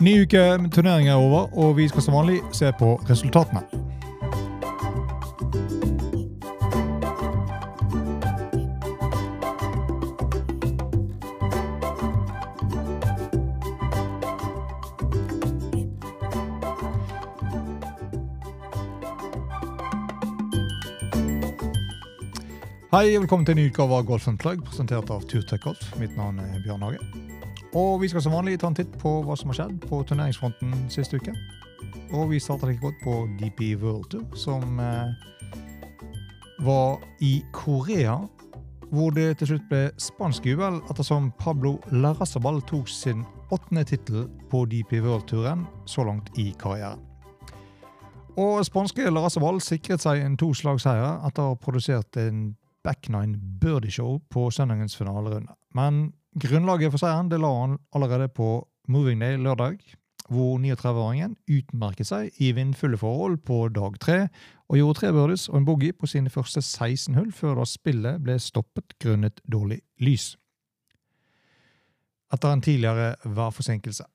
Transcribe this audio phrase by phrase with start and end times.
[0.00, 3.60] Ny uke turnering er over, og vi skal som vanlig se på resultatene.
[22.90, 25.92] Hei og velkommen til en ny utgave av Golf Plug, presentert av Turtech Golf.
[26.00, 27.49] Mitt navn er Bjørn Hage.
[27.74, 30.88] Og vi skal som vanlig ta en titt på hva som har skjedd på turneringsfronten
[30.90, 31.34] siste uke.
[32.10, 35.12] Og vi starter like godt på DP World Tour, som eh,
[36.66, 38.18] var i Korea.
[38.90, 43.22] Hvor det til slutt ble spansk jubel ettersom Pablo Larrazabal tok sin
[43.54, 46.98] åttende tittel på DP World-turen så langt i karrieren.
[48.34, 54.18] Og spanske Larrazabal sikret seg en toslagsseier etter å ha produsert en backnine birdie show
[54.30, 55.54] på søndagens finalerunde.
[55.74, 56.08] Men
[56.38, 59.78] grunnlaget for seieren det la han allerede på Moving Day lørdag,
[60.30, 64.18] hvor 39-åringen utmerket seg i vindfulle forhold på dag tre
[64.70, 68.22] og gjorde tre birdies og en boogie på sine første 16 hull før da spillet
[68.22, 70.36] ble stoppet grunnet dårlig lys.
[72.30, 74.06] Etter en tidligere værforsinkelse.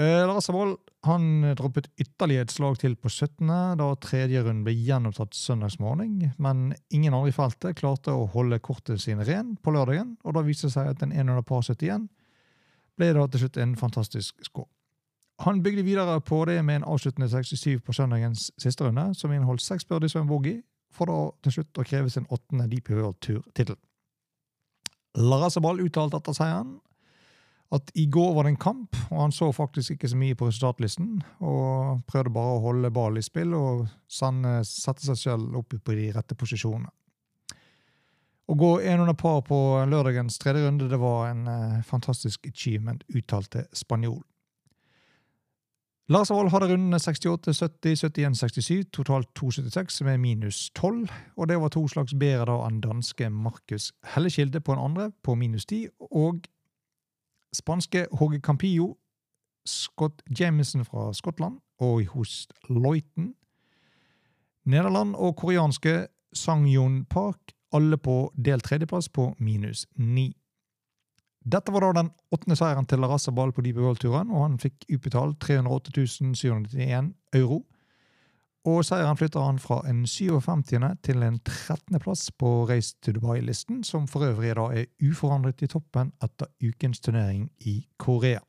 [0.00, 3.46] Eh, Lars Avold han droppet ytterligere et slag til på 17.,
[3.78, 9.00] da tredje runde ble gjenopptatt søndagsmorgen, men ingen andre i feltet klarte å holde kortet
[9.00, 12.08] sine ren på lørdagen, og da viste det seg at den 100 par 71
[12.98, 14.68] ble da til slutt en fantastisk score.
[15.44, 19.64] Han bygde videre på det med en avsluttende 67 på søndagens siste runde, som inneholdt
[19.64, 23.20] seks birdies og en boogie, for da til slutt å kreve sin åttende Deep World
[23.24, 23.76] Tour-tittel.
[25.16, 26.78] Larasabal uttalte etter seieren
[27.74, 30.46] at i går var det en kamp, og han så faktisk ikke så mye på
[30.46, 31.16] resultatlisten.
[31.42, 36.12] Og prøvde bare å holde ballen i spill og sette seg selv opp på de
[36.14, 36.92] rette posisjonene.
[38.46, 39.58] Å gå 100 par på
[39.90, 44.20] lørdagens tredje runde det var en eh, fantastisk achievement, uttalte spanjol.
[46.06, 51.08] Lars Wold hadde rundene 68, 70, 71, 67, totalt 276 med minus 12.
[51.34, 55.34] Og det var to slags bedre da enn danske Markus Hellekilde på en andre, på
[55.34, 56.46] minus 10, og
[57.56, 58.94] Spanske Håge Campillo,
[59.66, 63.32] Scott Jameson fra Skottland og hos Loiten.
[64.66, 66.06] Nederland og koreanske
[66.36, 70.32] Sang-Yun Park, alle på del tredjeplass på minus ni.
[71.46, 75.38] Dette var da den åttende seieren til Larrazabal på Deep World-turen, og han fikk utbetalt
[75.44, 77.60] 308 791 euro.
[78.66, 80.72] Og seieren flytter han fra en 57.
[81.06, 82.00] til en 13.
[82.02, 87.00] plass på Race to Dubai-listen, som for øvrig da er uforandret i toppen etter ukens
[87.00, 88.40] turnering i Korea.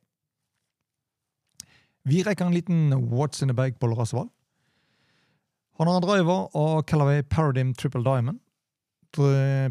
[2.02, 4.28] Vi rekker en liten What's in the bag på Larasval.
[5.78, 8.40] Han har en driver av Calaway Paradigm Triple Diamond.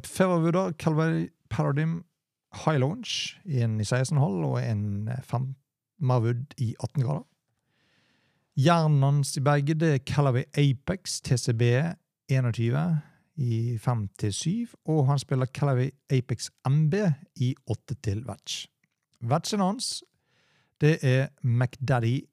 [0.06, 2.03] Fairwooder Calaway Paradigm
[2.66, 5.56] High Launch, en i 16,5 og en 5
[6.00, 7.25] Marwood i 18 grader.
[8.57, 11.62] Hjernen hans i begge det kaller vi Apex TCB
[12.25, 12.79] 21
[13.38, 14.50] i 5 til 7,
[14.90, 16.94] og han spiller Callaway Apex MB
[17.35, 18.66] i 8 til Vetch.
[19.22, 20.03] Vetchen hans
[20.81, 22.25] det er McDaddy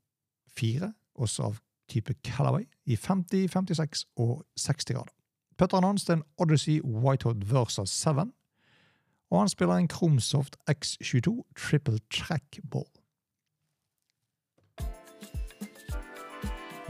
[0.56, 1.60] 4, også av
[1.92, 5.12] type Callaway, i 50, 56 og 60 grader.
[5.58, 8.08] Putteren hans er en Odyssey Whitehood Versa 7,
[9.30, 12.88] og han spiller en Kromsoft X22 Triple Track Ball.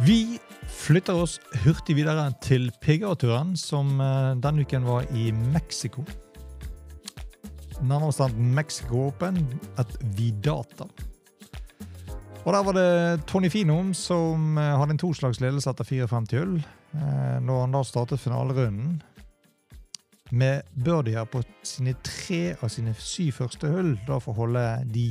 [0.04, 0.38] Vi
[0.68, 6.04] flytter oss hurtig videre til PGA-turen, som eh, denne uken var i Mexico.
[7.80, 9.40] Nærmere bestemt Mexico Open,
[9.80, 10.84] et Vidata.
[12.44, 16.54] Og Der var det Tony Fino som eh, hadde en toslagsledelse etter 54 hull.
[16.92, 19.00] Eh, når han da startet finalerunden
[20.36, 25.08] med birdier på sine tre av sine syv første hull, da for å holde de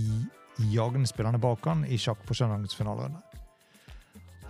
[0.69, 3.32] jagende spillerne bak han i sjakk på søndagens finalerunde.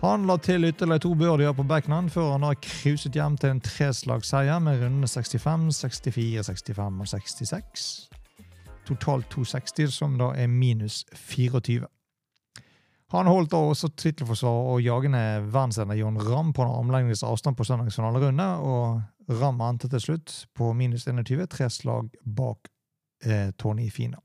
[0.04, 3.60] Han la til ytterligere to birdier på backnand før han har cruiset hjem til en
[3.64, 7.84] treslagsseier med rundene 65, 64, 65 og 66.
[8.84, 11.88] Totalt 260, som da er minus 24.
[13.16, 17.64] Han holdt da også tittelforsvar og jagende verdensender John Ramm på en armlengdes avstand på
[17.64, 22.68] søndagens finalerunde, og Ramm endte til slutt på minus 21, tre slag bak
[23.24, 24.20] eh, Tony Fina.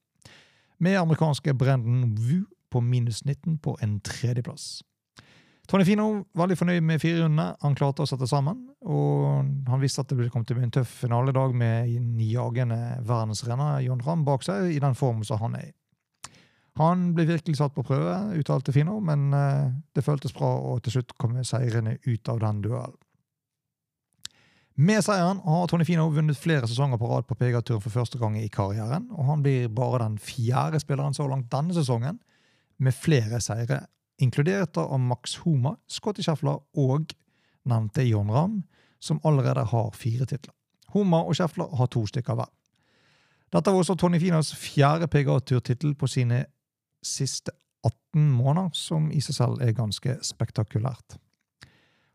[0.80, 4.82] Med amerikanske Brendan Wu på minus 19 på en tredjeplass.
[5.70, 7.52] Tony Fino var veldig fornøyd med fire rundene.
[7.62, 8.64] Han klarte å sette sammen.
[8.90, 12.80] Og han visste at det kom til å bli en tøff finaledag med en jagende
[13.06, 15.76] verdensrenner John Ramm bak seg, i den formen som han er i.
[16.80, 20.96] Han ble virkelig satt på prøve, uttalte Fino, men uh, det føltes bra å til
[20.96, 22.98] slutt komme seirende ut av den duellen.
[24.80, 28.38] Med seieren har Tony Fino vunnet flere sesonger på rad på PGA-turen for første gang
[28.40, 32.22] i karrieren, og han blir bare den fjerde spilleren så langt denne sesongen
[32.80, 33.82] med flere seire,
[34.22, 37.14] inkludert av Max Homa, Scotty Scheffler og
[37.70, 38.62] nevnte John Ramm,
[39.00, 40.54] som allerede har fire titler.
[40.94, 42.50] Homa og Scheffler har to stykker hver.
[43.50, 46.44] Dette var også Tony Finas fjerde PGA-turtittel på sine
[47.06, 47.54] siste
[47.86, 51.18] 18 måneder, som i seg selv er ganske spektakulært.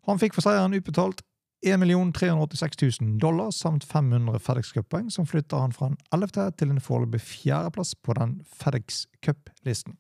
[0.05, 1.25] Han fikk for seieren utbetalt
[1.65, 1.81] 1
[2.13, 6.51] 386 000 dollar samt 500 FedEx Cup-poeng, som flytter han fra en 11.
[6.59, 9.97] til en foreløpig fjerdeplass på den FedEx Cup-listen.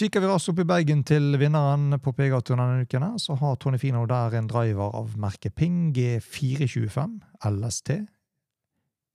[0.00, 3.76] Kikker vi raskt opp i Bergen til vinneren på PGA-turen denne uken, så har Tony
[3.76, 7.90] Fino der en driver av merket Ping G425 LST.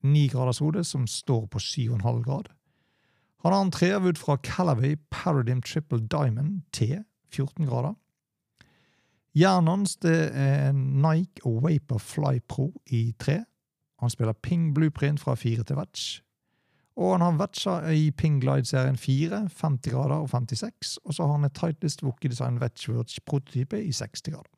[0.06, 2.52] 9 graders hode, som står på 7,5 grad.
[3.42, 7.02] Han har en treavud fra Calaway Paradigm Triple Diamond T,
[7.34, 7.98] 14 grader.
[9.34, 13.40] Jernet hans er Nike og Vaper Fly Pro i tre.
[14.06, 16.22] Han spiller Ping Blueprint fra 4 til Vetch.
[16.96, 20.98] Og han har vetcha i Ping Glide-serien 4, 50 grader og 56.
[21.04, 24.52] Og så har han et Tightlist Wookie Design Vetchwurch-prototype i 60 grader.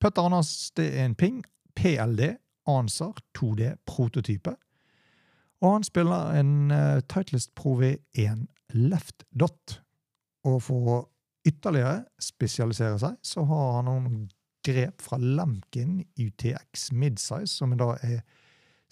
[0.00, 1.44] Putteren hans det er en Ping
[1.76, 2.34] PLD
[2.68, 4.54] Ansar 2D-prototype.
[5.64, 9.80] Og han spiller en uh, Titleist Pro V1 Left Dot.
[10.44, 10.98] Og for å
[11.48, 14.24] ytterligere spesialisere seg, så har han noen
[14.64, 18.20] grep fra Lemkin UTX Midsize, som da er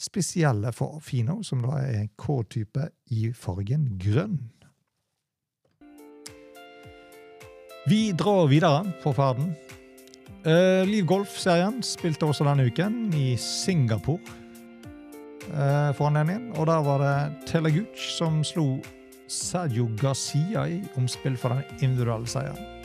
[0.02, 4.40] spesielle for Fino, som da er K-type i fargen grønn.
[7.86, 9.54] Vi drar videre på ferden.
[10.42, 14.18] Uh, Liv Golf-serien spilte også denne uken i Singapore
[15.50, 16.52] uh, for anledningen.
[16.58, 18.76] Og der var det Teleguch som slo
[19.30, 22.81] Sergio Garcia i omspill for den individuelle seieren.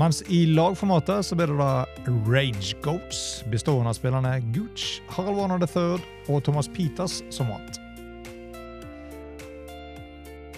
[0.00, 1.84] Mens i lagformatet så ble det da
[2.24, 6.00] Rage Goats, bestående av spillerne Gooch, Harald Warner III
[6.32, 7.76] og Thomas Peters, som vant.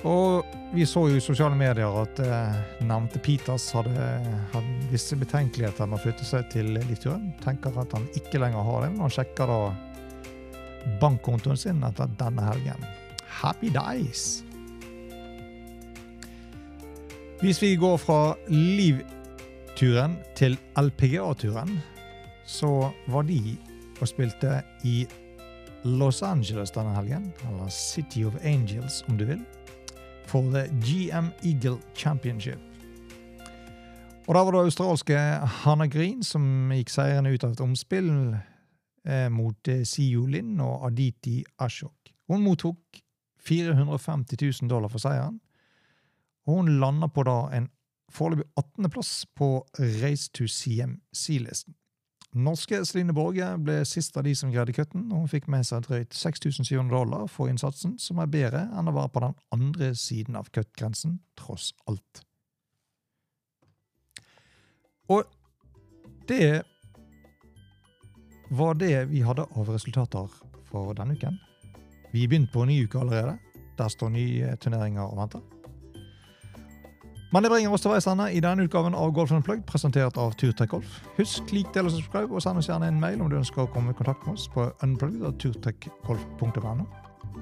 [0.05, 0.45] Og
[0.75, 4.07] vi så jo i sosiale medier at eh, nevnte Peters hadde,
[4.53, 7.33] hadde visse betenkeligheter med å flytte seg til Litauen.
[7.43, 9.61] Tenker at han ikke lenger har det, men han sjekker da
[11.01, 12.87] bankkontoen sin etter denne helgen.
[13.41, 14.45] Happy days!
[17.41, 19.03] Hvis vi går fra Liv
[19.77, 21.79] turen til LPGA-turen,
[22.47, 23.57] så var de
[24.01, 25.05] og spilte i
[25.85, 29.43] Los Angeles denne helgen, eller City of Angels om du vil,
[30.27, 32.61] for The GM Eagle Championship.
[34.27, 35.17] Og Da var det australske
[35.65, 38.11] Hannah Green som gikk seirende ut av et omspill
[39.05, 42.15] eh, mot eh, Siu Lin og Aditi Ashok.
[42.29, 43.03] Hun mottok
[43.45, 45.43] 450 000 dollar for seieren,
[46.47, 47.69] og hun lander på da en
[48.13, 49.49] foreløpig 18.-plass på
[50.03, 51.75] Race to CMC-listen.
[52.35, 55.85] Norske Celine Borge ble sist av de som greide kutten, og hun fikk med seg
[55.87, 60.39] drøyt 6700 dollar for innsatsen, som er bedre enn å være på den andre siden
[60.41, 62.25] av kuttgrensen, tross alt.
[65.15, 65.31] Og
[66.27, 66.65] det
[68.51, 71.39] var det vi hadde av resultater for denne uken.
[72.11, 73.39] Vi begynte på en ny uke allerede.
[73.79, 75.54] Der står nye turneringer og venter.
[77.35, 80.37] Men det bringer oss til veis ende i denne utgaven av Golf Unplugged, presentert av
[80.39, 81.01] Turtek Golf.
[81.17, 83.73] Husk, lik, del og subscribe, og send oss gjerne en mail om du ønsker å
[83.75, 86.87] komme i kontakt med oss på unplugged.turtekgolf.no.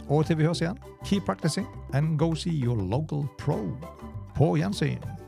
[0.09, 3.61] Og til vi høres igjen, keep practicing and go see your local pro.
[4.33, 5.22] På gjensyn.